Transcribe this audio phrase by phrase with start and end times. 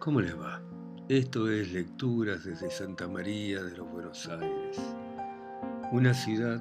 [0.00, 0.62] ¿Cómo les va?
[1.10, 4.78] Esto es Lecturas desde Santa María de los Buenos Aires,
[5.92, 6.58] una ciudad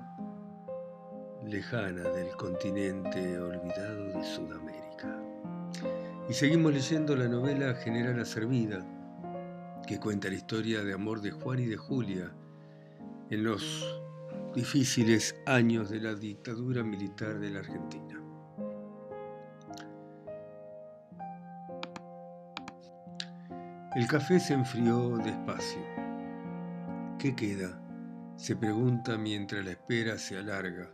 [1.46, 5.23] lejana del continente olvidado de Sudamérica.
[6.30, 8.86] Y seguimos leyendo la novela General Servida,
[9.88, 12.34] que cuenta la historia de amor de Juan y de Julia
[13.30, 14.02] en los
[14.54, 18.19] difíciles años de la dictadura militar de la Argentina.
[23.95, 25.81] El café se enfrió despacio.
[27.17, 27.81] ¿Qué queda?
[28.38, 30.91] Se pregunta mientras la espera se alarga.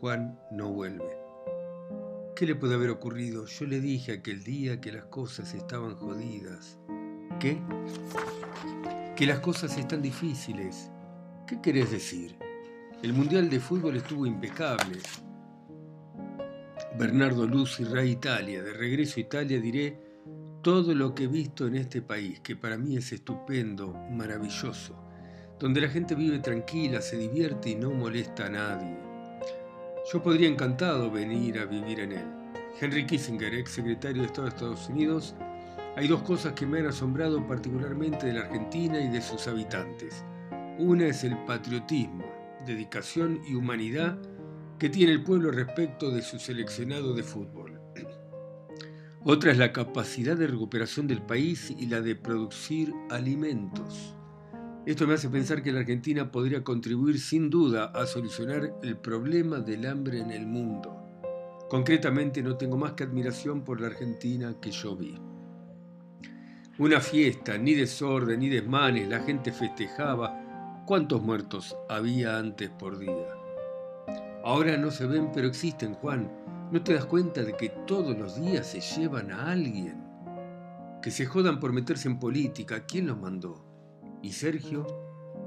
[0.00, 1.14] Juan no vuelve.
[2.34, 3.44] ¿Qué le puede haber ocurrido?
[3.44, 6.78] Yo le dije aquel día que las cosas estaban jodidas.
[7.38, 7.60] ¿Qué?
[9.14, 10.90] Que las cosas están difíciles.
[11.46, 12.34] ¿Qué querés decir?
[13.02, 15.00] El Mundial de Fútbol estuvo impecable.
[16.98, 18.62] Bernardo Luz y Ray Italia.
[18.62, 20.07] De regreso a Italia diré
[20.62, 24.96] todo lo que he visto en este país, que para mí es estupendo, maravilloso,
[25.60, 28.98] donde la gente vive tranquila, se divierte y no molesta a nadie.
[30.12, 32.26] Yo podría encantado venir a vivir en él.
[32.80, 35.34] Henry Kissinger, ex secretario de Estado de Estados Unidos,
[35.96, 40.24] hay dos cosas que me han asombrado particularmente de la Argentina y de sus habitantes.
[40.78, 42.24] Una es el patriotismo,
[42.66, 44.18] dedicación y humanidad
[44.78, 47.57] que tiene el pueblo respecto de su seleccionado de fútbol.
[49.24, 54.14] Otra es la capacidad de recuperación del país y la de producir alimentos.
[54.86, 59.58] Esto me hace pensar que la Argentina podría contribuir sin duda a solucionar el problema
[59.58, 60.96] del hambre en el mundo.
[61.68, 65.18] Concretamente no tengo más que admiración por la Argentina que yo vi.
[66.78, 70.84] Una fiesta, ni desorden, ni desmanes, la gente festejaba.
[70.86, 73.26] ¿Cuántos muertos había antes por día?
[74.44, 76.30] Ahora no se ven, pero existen, Juan.
[76.70, 80.04] ¿No te das cuenta de que todos los días se llevan a alguien?
[81.00, 82.84] Que se jodan por meterse en política.
[82.84, 83.64] ¿Quién los mandó?
[84.22, 84.86] ¿Y Sergio?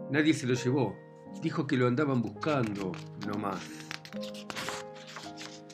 [0.10, 0.96] Nadie se lo llevó.
[1.44, 2.92] Dijo que lo andaban buscando,
[3.28, 3.60] no más.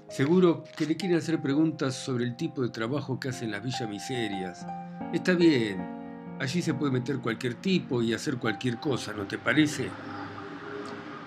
[0.09, 3.87] Seguro que le quieren hacer preguntas sobre el tipo de trabajo que hacen las villas
[3.87, 4.65] miserias.
[5.13, 5.79] Está bien,
[6.41, 9.87] allí se puede meter cualquier tipo y hacer cualquier cosa, ¿no te parece?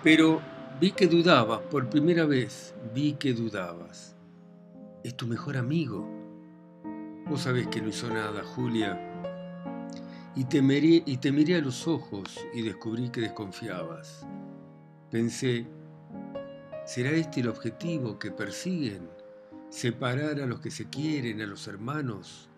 [0.03, 0.43] Pero
[0.81, 4.17] Vi que dudabas, por primera vez, vi que dudabas.
[5.05, 6.09] Es tu mejor amigo.
[7.27, 8.99] Vos sabés que no hizo nada, Julia.
[10.35, 14.27] Y te, miré, y te miré a los ojos y descubrí que desconfiabas.
[15.11, 15.67] Pensé,
[16.87, 19.11] ¿será este el objetivo que persiguen?
[19.69, 22.49] Separar a los que se quieren, a los hermanos,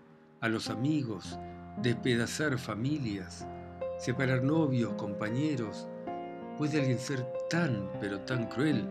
[0.41, 1.41] a los amigos,
[1.83, 3.49] despedazar familias,
[3.99, 5.89] separar novios, compañeros,
[6.59, 8.89] ¿Puede alguien ser tan, pero tan cruel?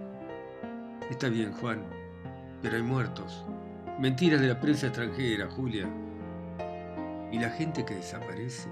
[1.09, 1.81] Está bien, Juan,
[2.61, 3.43] pero hay muertos.
[3.99, 5.89] Mentiras de la prensa extranjera, Julia.
[7.31, 8.69] ¿Y la gente que desaparece?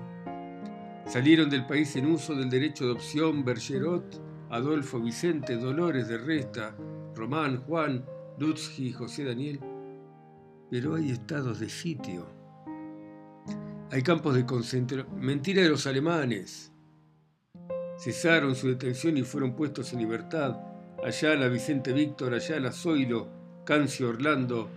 [1.08, 6.76] Salieron del país en uso del derecho de opción Bergerot, Adolfo Vicente, Dolores de Resta,
[7.16, 8.06] Román, Juan,
[8.38, 9.60] Lutzki, José Daniel.
[10.70, 12.28] Pero hay estados de sitio.
[13.92, 15.20] Hay campos de concentración.
[15.20, 16.72] Mentira de los alemanes
[18.00, 20.58] cesaron su detención y fueron puestos en libertad.
[21.06, 23.28] Ayala, Vicente Víctor, Ayala, Zoilo,
[23.66, 24.70] Cancio Orlando,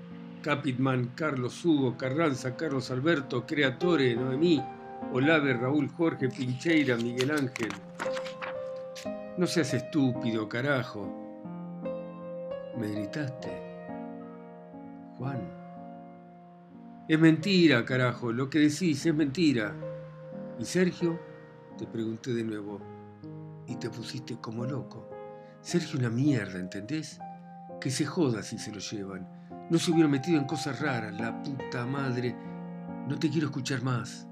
[0.43, 4.61] Capitman, Carlos Hugo, Carranza, Carlos Alberto, Creatore, Noemí,
[5.13, 7.71] Olave, Raúl Jorge, Pincheira, Miguel Ángel.
[9.39, 11.81] No seas estúpido, carajo.
[12.77, 13.51] Me gritaste.
[15.17, 15.41] Juan.
[17.09, 19.75] Es mentira, carajo, lo que decís es mentira.
[20.59, 21.21] ¿Y Sergio?
[21.79, 22.81] Te pregunté de nuevo
[23.67, 25.09] y te pusiste como loco.
[25.61, 27.21] Sergio una mierda, ¿entendés?
[27.81, 29.29] Que se joda si se lo llevan.
[29.71, 32.37] No se hubiera metido en cosas raras, la puta madre.
[33.09, 34.27] No te quiero escuchar más.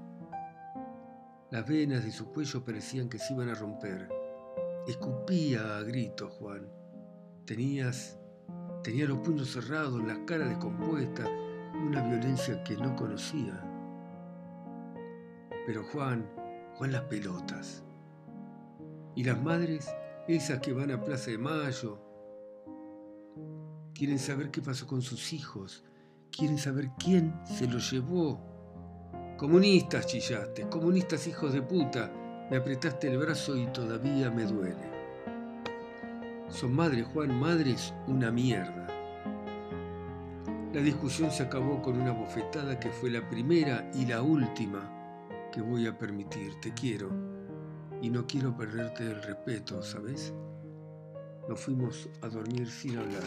[1.49, 4.09] Las venas de su cuello parecían que se iban a romper.
[4.87, 6.67] Escupía a gritos, Juan.
[7.45, 8.17] Tenías.
[8.83, 11.23] Tenía los puños cerrados, la cara descompuesta,
[11.73, 13.61] una violencia que no conocía.
[15.65, 16.27] Pero Juan,
[16.75, 17.83] Juan las pelotas.
[19.15, 19.93] Y las madres,
[20.27, 21.99] esas que van a Plaza de Mayo,
[23.93, 25.83] quieren saber qué pasó con sus hijos,
[26.31, 28.39] quieren saber quién se los llevó.
[29.37, 32.11] Comunistas chillaste, comunistas hijos de puta,
[32.49, 34.91] me apretaste el brazo y todavía me duele.
[36.47, 38.87] Son madres, Juan, madres, una mierda.
[40.73, 45.61] La discusión se acabó con una bofetada que fue la primera y la última que
[45.61, 46.59] voy a permitir.
[46.61, 47.30] Te quiero
[48.01, 50.33] y no quiero perderte el respeto, ¿sabes?
[51.47, 53.23] Nos fuimos a dormir sin hablar.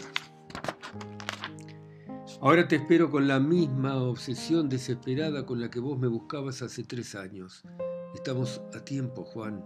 [2.41, 6.83] Ahora te espero con la misma obsesión desesperada con la que vos me buscabas hace
[6.83, 7.63] tres años.
[8.13, 9.63] Estamos a tiempo, Juan.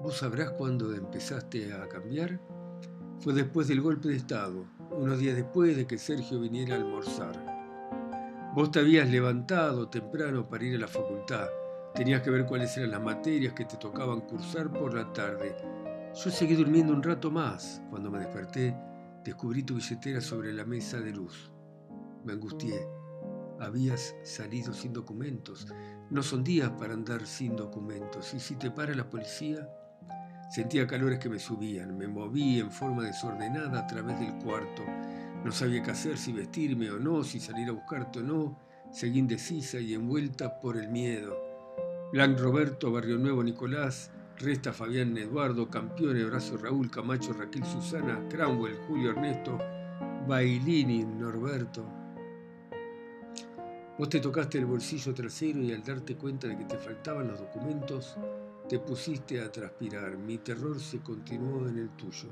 [0.00, 2.40] ¿Vos sabrás cuándo empezaste a cambiar?
[3.20, 8.52] Fue después del golpe de Estado, unos días después de que Sergio viniera a almorzar.
[8.54, 11.48] Vos te habías levantado temprano para ir a la facultad.
[11.94, 15.56] Tenías que ver cuáles eran las materias que te tocaban cursar por la tarde.
[16.14, 17.82] Yo seguí durmiendo un rato más.
[17.90, 18.76] Cuando me desperté,
[19.24, 21.52] descubrí tu billetera sobre la mesa de luz.
[22.24, 22.86] Me angustié.
[23.60, 25.66] Habías salido sin documentos.
[26.10, 28.32] No son días para andar sin documentos.
[28.34, 29.68] ¿Y si te para la policía?
[30.50, 34.82] Sentía calores que me subían, me moví en forma desordenada a través del cuarto.
[35.44, 38.58] No sabía qué hacer, si vestirme o no, si salir a buscarte o no.
[38.90, 41.47] Seguí indecisa y envuelta por el miedo.
[42.10, 48.78] Blanc Roberto, Barrio Nuevo Nicolás, Resta Fabián Eduardo, Campione, Horacio Raúl, Camacho, Raquel Susana, Cranwell,
[48.88, 49.58] Julio Ernesto,
[50.26, 51.84] Bailini, Norberto.
[53.98, 57.40] Vos te tocaste el bolsillo trasero y al darte cuenta de que te faltaban los
[57.40, 58.16] documentos,
[58.70, 62.30] te pusiste a transpirar, mi terror se continuó en el tuyo.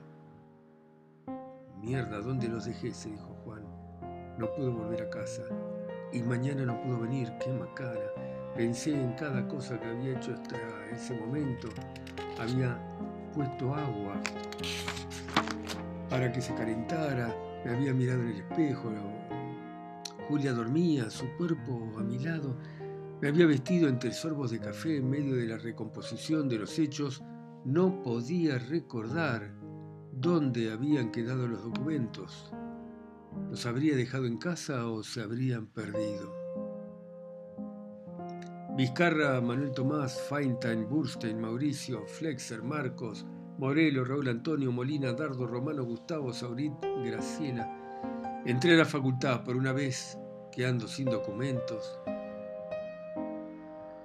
[1.82, 2.94] Mierda, ¿dónde los dejé?
[2.94, 3.62] se dijo Juan.
[4.38, 5.42] No puedo volver a casa.
[6.12, 8.25] Y mañana no puedo venir, qué macana.
[8.56, 10.56] Pensé en cada cosa que había hecho hasta
[10.90, 11.68] ese momento.
[12.38, 12.78] Había
[13.34, 14.20] puesto agua
[16.08, 18.90] para que se calentara, me había mirado en el espejo.
[20.28, 22.56] Julia dormía, su cuerpo a mi lado
[23.20, 27.22] me había vestido entre sorbos de café en medio de la recomposición de los hechos.
[27.64, 29.54] No podía recordar
[30.12, 32.52] dónde habían quedado los documentos.
[33.50, 36.35] ¿Los habría dejado en casa o se habrían perdido?
[38.76, 43.24] Vizcarra, Manuel Tomás, Feinstein, Burstein, Mauricio, Flexer, Marcos,
[43.56, 48.42] Morelo, Raúl Antonio, Molina, Dardo, Romano, Gustavo, Saurit, Graciela.
[48.44, 50.18] Entré a la facultad por una vez,
[50.52, 51.98] quedando sin documentos,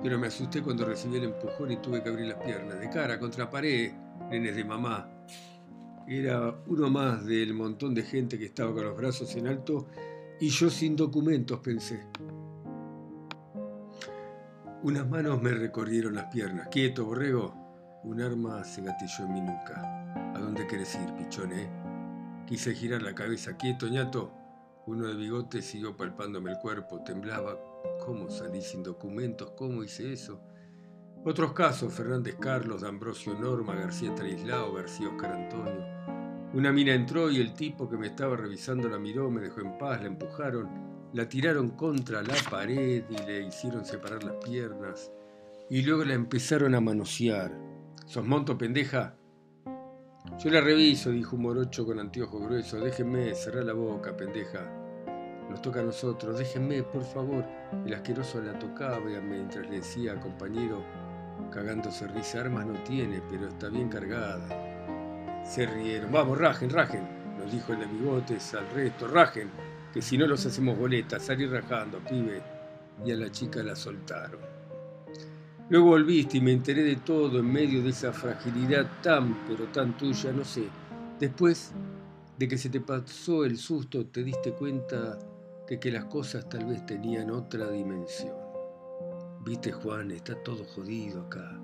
[0.01, 2.79] pero me asusté cuando recibí el empujón y tuve que abrir las piernas.
[2.79, 3.91] De cara, contra pared,
[4.29, 5.09] nenes de mamá.
[6.07, 9.88] Era uno más del montón de gente que estaba con los brazos en alto
[10.39, 12.07] y yo sin documentos, pensé.
[14.83, 16.68] Unas manos me recorrieron las piernas.
[16.69, 17.54] Quieto, borrego.
[18.04, 20.33] Un arma se gatilló en mi nuca.
[20.33, 21.69] ¿A dónde querés ir, pichón, eh?
[22.48, 23.57] Quise girar la cabeza.
[23.57, 24.33] Quieto, ñato.
[24.88, 27.04] Uno de bigotes siguió palpándome el cuerpo.
[27.04, 27.60] Temblaba
[28.06, 29.51] ¿Cómo salí sin documentos?
[29.51, 30.42] ¿Cómo hice eso?
[31.24, 35.86] Otros casos, Fernández Carlos, D'Ambrosio Norma, García Traislao, García Oscar Antonio.
[36.54, 39.78] Una mina entró y el tipo que me estaba revisando la miró, me dejó en
[39.78, 40.68] paz, la empujaron,
[41.13, 45.12] la tiraron contra la pared y le hicieron separar las piernas.
[45.69, 47.52] Y luego la empezaron a manosear.
[48.06, 49.16] ¿Sos monto, pendeja?
[50.40, 52.80] Yo la reviso, dijo un morocho con anteojo grueso.
[52.80, 54.69] Déjenme, cerrar la boca, pendeja.
[55.50, 57.46] Nos toca a nosotros, déjenme, por favor.
[57.86, 60.84] El asqueroso la tocaba mientras le decía, compañero,
[61.52, 65.44] cagándose risa, armas no tiene, pero está bien cargada.
[65.46, 66.12] Se rieron.
[66.12, 67.06] Vamos, rajen, rajen,
[67.38, 69.50] nos dijo el de bigotes al resto, rajen,
[69.94, 72.42] que si no los hacemos boletas, salir rajando, pibe.
[73.06, 74.40] Y a la chica la soltaron.
[75.70, 79.96] Luego volviste y me enteré de todo en medio de esa fragilidad tan, pero tan
[79.98, 80.66] tuya, no sé.
[81.20, 81.72] Después
[82.38, 85.18] de que se te pasó el susto, te diste cuenta
[85.68, 88.36] de que las cosas tal vez tenían otra dimensión.
[89.45, 91.57] Viste Juan, está todo jodido acá.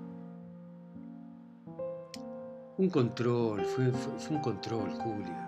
[2.78, 5.47] Un control, fue, fue, un control, Julia.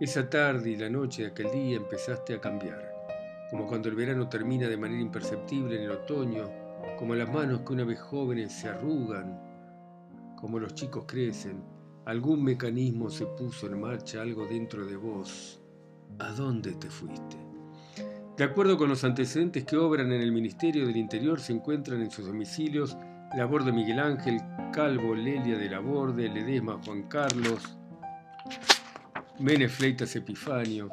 [0.00, 2.90] Esa tarde y la noche de aquel día empezaste a cambiar,
[3.50, 6.48] como cuando el verano termina de manera imperceptible en el otoño,
[6.98, 9.38] como las manos que una vez jóvenes se arrugan,
[10.40, 11.62] como los chicos crecen,
[12.06, 15.60] algún mecanismo se puso en marcha, algo dentro de vos.
[16.18, 17.36] ¿A dónde te fuiste?
[18.38, 22.10] De acuerdo con los antecedentes que obran en el Ministerio del Interior, se encuentran en
[22.10, 22.96] sus domicilios
[23.36, 24.40] Laborde Miguel Ángel,
[24.72, 27.76] Calvo Lelia de Laborde, Ledesma Juan Carlos,
[29.40, 30.90] Menes Fleitas Epifanio.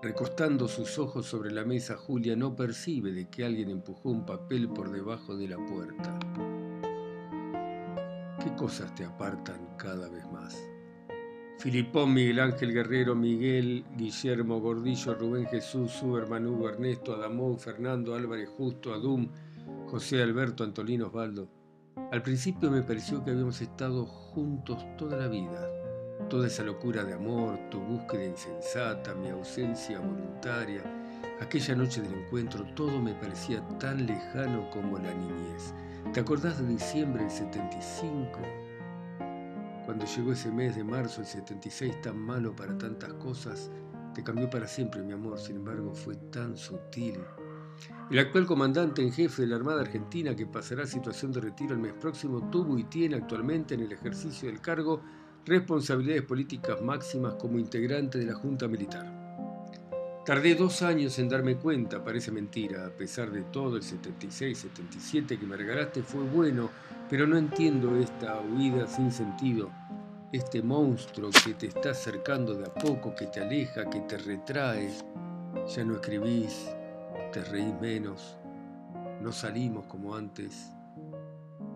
[0.00, 4.66] Recostando sus ojos sobre la mesa, Julia no percibe de que alguien empujó un papel
[4.70, 6.18] por debajo de la puerta.
[8.42, 10.56] ¿Qué cosas te apartan cada vez más?
[11.58, 18.48] Filipón, Miguel Ángel Guerrero, Miguel, Guillermo Gordillo, Rubén Jesús, Suberman, Hugo Ernesto, Adamón, Fernando, Álvarez
[18.48, 19.28] Justo, Adum,
[19.88, 21.50] José Alberto, Antolino Osvaldo.
[22.10, 25.68] Al principio me pareció que habíamos estado juntos toda la vida.
[26.28, 30.82] Toda esa locura de amor, tu búsqueda insensata, mi ausencia voluntaria,
[31.40, 35.72] aquella noche del encuentro, todo me parecía tan lejano como la niñez.
[36.12, 38.40] ¿Te acordás de diciembre del 75?
[39.86, 43.70] Cuando llegó ese mes de marzo del 76 tan malo para tantas cosas,
[44.14, 47.20] te cambió para siempre, mi amor, sin embargo fue tan sutil.
[48.10, 51.72] El actual comandante en jefe de la Armada Argentina, que pasará a situación de retiro
[51.72, 55.00] el mes próximo, tuvo y tiene actualmente en el ejercicio del cargo
[55.48, 59.06] responsabilidades políticas máximas como integrante de la Junta Militar.
[60.24, 65.46] Tardé dos años en darme cuenta, parece mentira, a pesar de todo el 76-77 que
[65.46, 66.68] me regalaste fue bueno,
[67.08, 69.70] pero no entiendo esta huida sin sentido,
[70.30, 74.90] este monstruo que te está acercando de a poco, que te aleja, que te retrae.
[75.74, 76.68] Ya no escribís,
[77.32, 78.36] te reís menos,
[79.22, 80.70] no salimos como antes,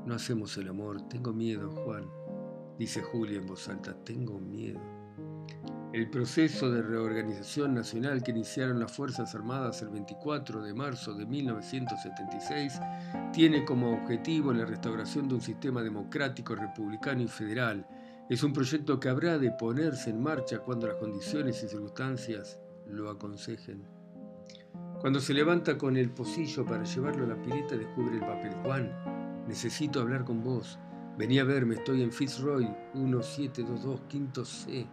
[0.05, 1.09] no hacemos el amor.
[1.09, 2.05] Tengo miedo, Juan,
[2.83, 4.81] dice Julia en voz alta, tengo miedo.
[5.93, 11.25] El proceso de reorganización nacional que iniciaron las Fuerzas Armadas el 24 de marzo de
[11.25, 12.81] 1976
[13.33, 17.87] tiene como objetivo la restauración de un sistema democrático, republicano y federal.
[18.29, 22.59] Es un proyecto que habrá de ponerse en marcha cuando las condiciones y circunstancias
[22.89, 23.85] lo aconsejen.
[25.01, 28.53] Cuando se levanta con el pocillo para llevarlo a la pileta, descubre el papel.
[28.65, 30.81] Juan, necesito hablar con vos.
[31.19, 34.87] Vení a verme, estoy en Fitzroy, 1722, quinto C.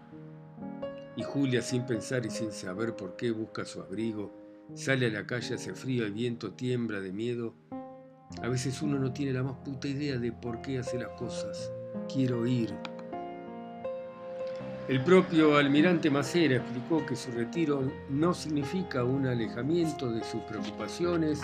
[1.16, 4.32] Y Julia, sin pensar y sin saber por qué, busca su abrigo.
[4.74, 7.56] Sale a la calle, hace frío, el viento tiembla de miedo.
[8.42, 11.72] A veces uno no tiene la más puta idea de por qué hace las cosas.
[12.08, 12.74] Quiero ir,
[14.90, 21.42] el propio almirante Macera explicó que su retiro no significa un alejamiento de sus preocupaciones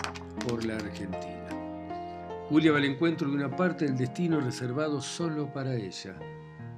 [0.48, 1.55] por la Argentina.
[2.48, 6.16] Julia va al encuentro de una parte del destino reservado solo para ella.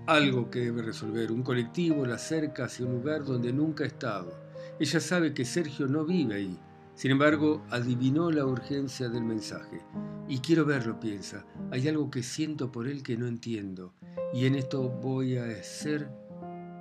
[0.07, 1.31] Algo que debe resolver.
[1.31, 4.33] Un colectivo la acerca hacia un lugar donde nunca ha estado.
[4.81, 6.59] Ella sabe que Sergio no vive ahí.
[6.95, 9.83] Sin embargo, adivinó la urgencia del mensaje.
[10.27, 11.45] Y quiero verlo, piensa.
[11.71, 13.93] Hay algo que siento por él que no entiendo.
[14.33, 16.11] Y en esto voy a ser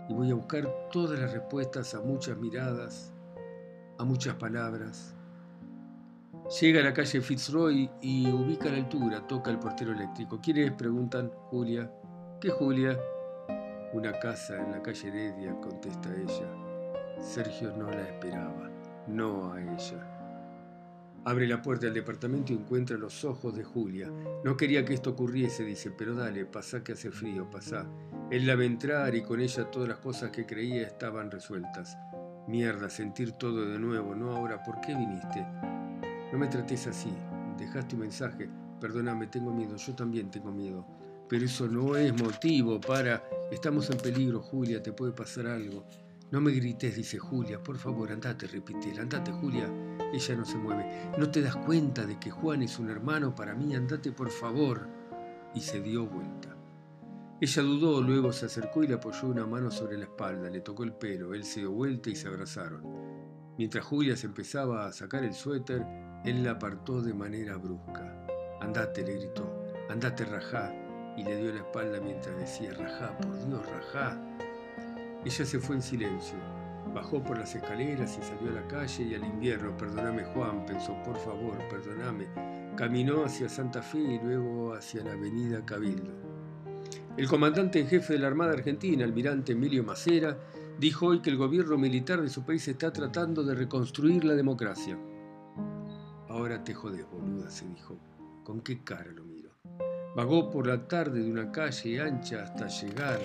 [0.10, 3.12] y voy a buscar todas las respuestas a muchas miradas,
[3.98, 5.17] a muchas palabras.
[6.50, 10.39] Llega a la calle Fitzroy y ubica la altura, toca el portero eléctrico.
[10.42, 10.72] ¿Quiénes?
[10.72, 11.92] preguntan Julia.
[12.39, 12.98] ¿Qué Julia?
[13.92, 16.50] Una casa en la calle Heredia, contesta ella.
[17.20, 18.70] Sergio no la esperaba,
[19.08, 20.13] no a ella.
[21.25, 24.10] Abre la puerta del departamento y encuentra los ojos de Julia.
[24.46, 27.86] No quería que esto ocurriese, dice, pero dale, pasa que hace frío, pasa.
[28.32, 31.98] Él la ve entrar y con ella todas las cosas que creía estaban resueltas.
[32.48, 35.46] Mierda, sentir todo de nuevo, no ahora, ¿por qué viniste?
[36.38, 37.12] No me trates así,
[37.58, 38.48] dejaste un mensaje,
[38.79, 40.86] perdóname, tengo miedo, yo también tengo miedo.
[41.27, 43.27] Pero eso no es motivo para...
[43.51, 45.84] Estamos en peligro, Julia, te puede pasar algo.
[46.29, 49.67] No me grites, dice Julia, por favor, andate, repite, andate, Julia.
[50.13, 51.10] Ella no se mueve.
[51.17, 53.74] ¿No te das cuenta de que Juan es un hermano para mí?
[53.74, 54.88] Andate, por favor.
[55.56, 56.56] Y se dio vuelta.
[57.41, 60.84] Ella dudó, luego se acercó y le apoyó una mano sobre la espalda, le tocó
[60.84, 62.84] el pelo, él se dio vuelta y se abrazaron.
[63.58, 65.84] Mientras Julia se empezaba a sacar el suéter,
[66.24, 68.26] él la apartó de manera brusca.
[68.62, 70.74] Andate, le gritó, andate, rajá,
[71.16, 74.18] y le dio la espalda mientras decía, rajá, por Dios, rajá.
[75.26, 76.38] Ella se fue en silencio.
[76.94, 80.96] Bajó por las escaleras y salió a la calle y al invierno, perdóname Juan, pensó,
[81.04, 82.28] por favor, perdóname.
[82.76, 86.12] Caminó hacia Santa Fe y luego hacia la avenida Cabildo.
[87.18, 90.38] El comandante en jefe de la Armada Argentina, almirante Emilio Macera,
[90.80, 94.98] dijo hoy que el gobierno militar de su país está tratando de reconstruir la democracia.
[96.38, 97.98] Ahora te jodes, boluda, se dijo.
[98.44, 99.50] ¿Con qué cara lo miro?
[100.15, 103.20] Vagó por la tarde de una calle ancha hasta llegar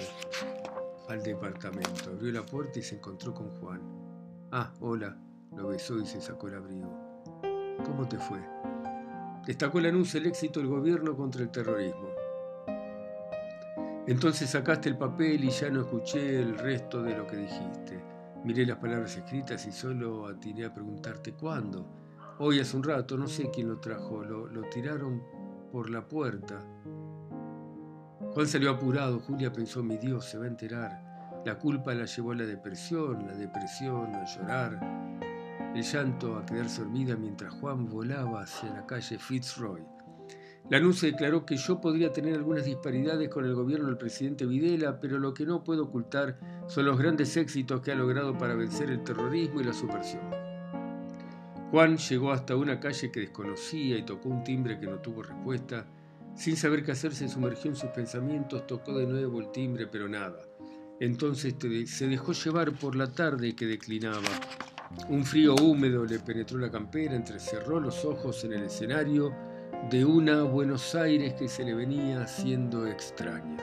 [1.11, 2.09] al departamento.
[2.09, 3.83] Abrió la puerta y se encontró con Juan.
[4.51, 5.15] Ah, hola,
[5.55, 6.91] lo besó y se sacó el abrigo.
[7.85, 8.41] ¿Cómo te fue?
[9.45, 12.09] Destacó el anuncio el éxito del gobierno contra el terrorismo.
[14.07, 18.03] Entonces sacaste el papel y ya no escuché el resto de lo que dijiste.
[18.43, 22.02] Miré las palabras escritas y solo atiné a preguntarte cuándo.
[22.39, 25.23] Hoy hace un rato, no sé quién lo trajo, lo, tiraron
[25.71, 26.65] por la puerta.
[28.33, 31.43] Juan salió apurado, Julia pensó, mi Dios, se va a enterar.
[31.45, 35.21] La culpa la llevó a la depresión, la depresión a llorar,
[35.75, 39.83] el llanto a quedarse dormida mientras Juan volaba hacia la calle Fitzroy.
[40.71, 45.19] anuncio declaró que yo podría tener algunas disparidades con el gobierno del presidente Videla, pero
[45.19, 49.05] lo que no puedo ocultar son los grandes éxitos que ha logrado para vencer el
[49.05, 50.42] terrorismo y la subversión.
[51.73, 55.87] Juan llegó hasta una calle que desconocía y tocó un timbre que no tuvo respuesta.
[56.35, 60.07] Sin saber qué hacer, se sumergió en sus pensamientos, tocó de nuevo el timbre, pero
[60.07, 60.37] nada.
[61.01, 61.55] Entonces
[61.87, 64.29] se dejó llevar por la tarde que declinaba.
[65.09, 69.35] Un frío húmedo le penetró la campera, entrecerró los ojos en el escenario
[69.89, 73.57] de una Buenos Aires que se le venía haciendo extraña.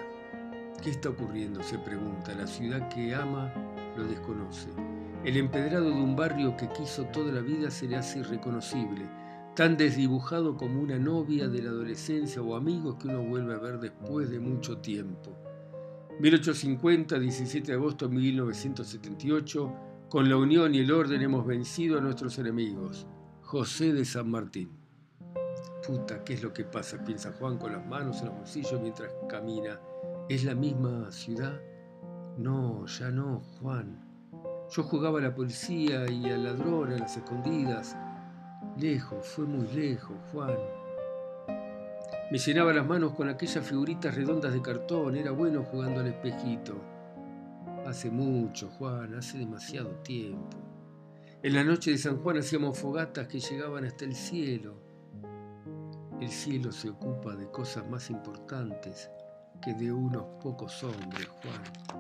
[0.82, 1.62] ¿Qué está ocurriendo?
[1.62, 2.34] se pregunta.
[2.34, 3.54] La ciudad que ama
[3.96, 4.89] lo desconoce.
[5.26, 9.06] El empedrado de un barrio que quiso toda la vida se le hace irreconocible,
[9.54, 13.80] tan desdibujado como una novia de la adolescencia o amigos que uno vuelve a ver
[13.80, 15.38] después de mucho tiempo.
[16.22, 19.74] 1850, 17 de agosto de 1978,
[20.08, 23.06] con la unión y el orden hemos vencido a nuestros enemigos.
[23.42, 24.72] José de San Martín.
[25.86, 27.04] Puta, ¿qué es lo que pasa?
[27.04, 29.82] Piensa Juan con las manos en los bolsillos mientras camina.
[30.30, 31.60] ¿Es la misma ciudad?
[32.38, 34.09] No, ya no, Juan.
[34.72, 37.98] Yo jugaba a la policía y al ladrón a las escondidas.
[38.78, 40.56] Lejos, fue muy lejos, Juan.
[42.32, 46.76] Me llenaba las manos con aquellas figuritas redondas de cartón, era bueno jugando al espejito.
[47.88, 50.58] Hace mucho, Juan, hace demasiado tiempo.
[51.42, 54.76] En la noche de San Juan hacíamos fogatas que llegaban hasta el cielo.
[56.22, 59.10] El cielo se ocupa de cosas más importantes
[59.62, 61.99] que de unos pocos hombres, Juan.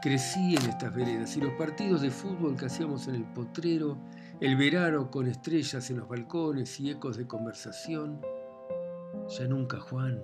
[0.00, 3.98] Crecí en estas veredas y los partidos de fútbol que hacíamos en el potrero,
[4.40, 8.20] el verano con estrellas en los balcones y ecos de conversación.
[9.28, 10.22] Ya nunca, Juan,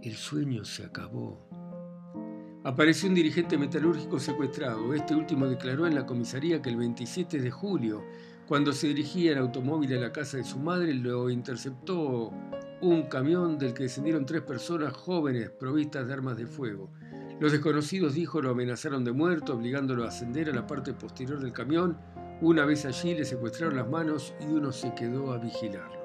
[0.00, 1.38] el sueño se acabó.
[2.64, 4.94] Apareció un dirigente metalúrgico secuestrado.
[4.94, 8.02] Este último declaró en la comisaría que el 27 de julio,
[8.46, 12.32] cuando se dirigía en automóvil a la casa de su madre, lo interceptó
[12.80, 16.90] un camión del que descendieron tres personas jóvenes provistas de armas de fuego.
[17.40, 21.52] Los desconocidos, dijo, lo amenazaron de muerto, obligándolo a ascender a la parte posterior del
[21.52, 21.96] camión.
[22.40, 25.98] Una vez allí le secuestraron las manos y uno se quedó a vigilarlo.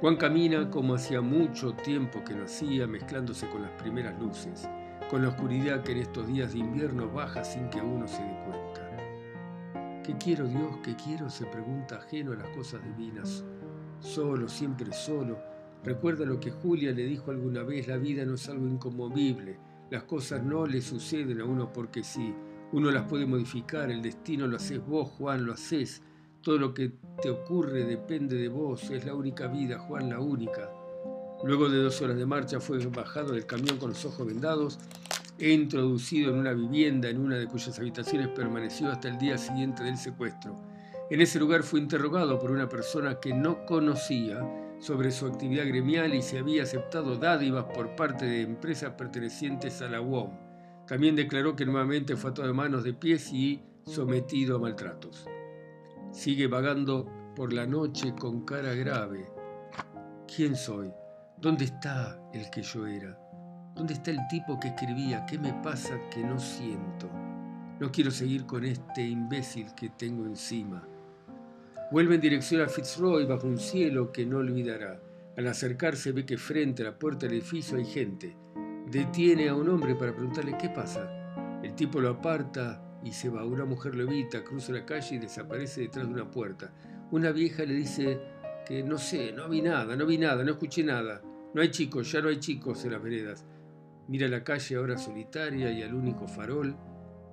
[0.00, 4.66] Juan camina como hacía mucho tiempo que no hacía, mezclándose con las primeras luces,
[5.10, 8.38] con la oscuridad que en estos días de invierno baja sin que uno se dé
[8.46, 10.02] cuenta.
[10.02, 10.78] ¿Qué quiero Dios?
[10.82, 11.28] ¿Qué quiero?
[11.28, 13.44] se pregunta ajeno a las cosas divinas.
[14.00, 15.36] Solo, siempre solo,
[15.84, 19.58] Recuerda lo que Julia le dijo alguna vez, la vida no es algo inconmovible,
[19.90, 22.34] las cosas no le suceden a uno porque sí,
[22.72, 26.02] uno las puede modificar, el destino lo haces vos, Juan, lo haces,
[26.42, 30.70] todo lo que te ocurre depende de vos, es la única vida, Juan, la única.
[31.44, 34.78] Luego de dos horas de marcha fue bajado del camión con los ojos vendados
[35.38, 39.84] e introducido en una vivienda en una de cuyas habitaciones permaneció hasta el día siguiente
[39.84, 40.60] del secuestro.
[41.10, 44.40] En ese lugar fue interrogado por una persona que no conocía
[44.78, 49.88] sobre su actividad gremial y si había aceptado dádivas por parte de empresas pertenecientes a
[49.88, 50.30] la UOM.
[50.86, 55.26] También declaró que nuevamente fue atado de manos de pies y sometido a maltratos.
[56.10, 59.30] Sigue vagando por la noche con cara grave.
[60.34, 60.90] ¿Quién soy?
[61.36, 63.18] ¿Dónde está el que yo era?
[63.74, 65.24] ¿Dónde está el tipo que escribía?
[65.26, 67.08] ¿Qué me pasa que no siento?
[67.78, 70.82] No quiero seguir con este imbécil que tengo encima.
[71.90, 75.00] Vuelve en dirección a Fitzroy bajo un cielo que no olvidará.
[75.38, 78.36] Al acercarse ve que frente a la puerta del edificio hay gente.
[78.90, 81.60] Detiene a un hombre para preguntarle qué pasa.
[81.62, 83.42] El tipo lo aparta y se va.
[83.46, 86.70] Una mujer lo evita, cruza la calle y desaparece detrás de una puerta.
[87.10, 88.20] Una vieja le dice
[88.66, 91.22] que no sé, no vi nada, no vi nada, no escuché nada.
[91.54, 93.46] No hay chicos, ya no hay chicos en las veredas.
[94.08, 96.76] Mira la calle ahora solitaria y al único farol.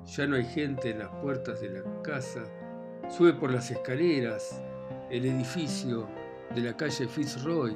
[0.06, 2.46] Ya no hay gente en las puertas de la casa.
[3.10, 4.62] Sube por las escaleras,
[5.10, 6.08] el edificio
[6.54, 7.76] de la calle Fitzroy,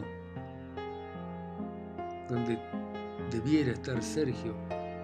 [2.30, 2.60] donde
[3.32, 4.56] debiera estar Sergio,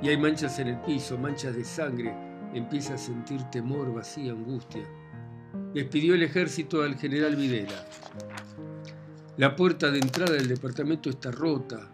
[0.01, 2.13] y hay manchas en el piso, manchas de sangre,
[2.53, 4.83] empieza a sentir temor, vacía, angustia.
[5.73, 7.85] Despidió el ejército al general Videla.
[9.37, 11.89] La puerta de entrada del departamento está rota,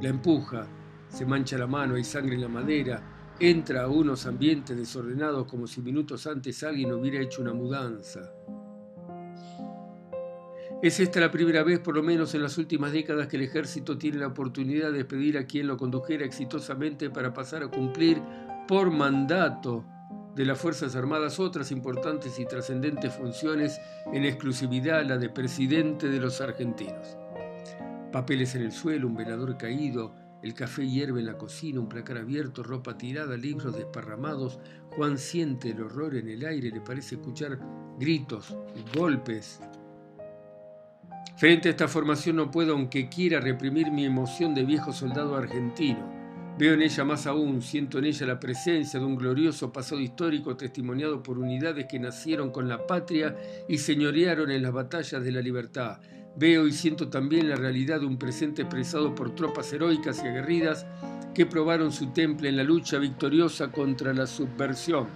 [0.00, 0.66] la empuja,
[1.08, 5.66] se mancha la mano, hay sangre en la madera, entra a unos ambientes desordenados como
[5.66, 8.30] si minutos antes alguien hubiera hecho una mudanza.
[10.82, 13.98] Es esta la primera vez, por lo menos en las últimas décadas, que el ejército
[13.98, 18.22] tiene la oportunidad de despedir a quien lo condujera exitosamente para pasar a cumplir
[18.66, 19.84] por mandato
[20.34, 23.78] de las Fuerzas Armadas otras importantes y trascendentes funciones,
[24.12, 27.18] en exclusividad la de presidente de los argentinos.
[28.12, 32.16] Papeles en el suelo, un velador caído, el café hierve en la cocina, un placar
[32.16, 34.58] abierto, ropa tirada, libros desparramados.
[34.90, 37.58] Juan siente el horror en el aire, le parece escuchar
[37.98, 38.56] gritos,
[38.94, 39.60] golpes.
[41.36, 46.20] Frente a esta formación no puedo, aunque quiera, reprimir mi emoción de viejo soldado argentino.
[46.58, 50.56] Veo en ella más aún, siento en ella la presencia de un glorioso pasado histórico
[50.56, 53.34] testimoniado por unidades que nacieron con la patria
[53.68, 56.00] y señorearon en las batallas de la libertad.
[56.36, 60.86] Veo y siento también la realidad de un presente expresado por tropas heroicas y aguerridas
[61.34, 65.08] que probaron su temple en la lucha victoriosa contra la subversión.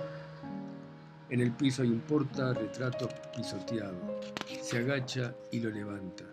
[1.30, 4.20] En el piso hay un porta retrato pisoteado.
[4.62, 6.24] Se agacha y lo levanta.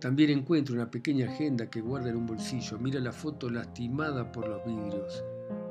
[0.00, 2.78] También encuentra una pequeña agenda que guarda en un bolsillo.
[2.78, 5.24] Mira la foto lastimada por los vidrios.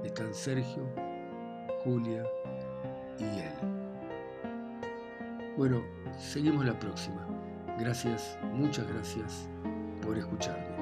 [0.03, 0.89] Están Sergio,
[1.83, 2.23] Julia
[3.19, 3.74] y él.
[5.57, 5.81] Bueno,
[6.17, 7.25] seguimos la próxima.
[7.79, 9.47] Gracias, muchas gracias
[10.01, 10.74] por escucharme.